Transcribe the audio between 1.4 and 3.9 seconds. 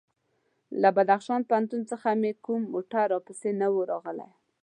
پوهنتون څخه هم کوم موټر راپسې نه و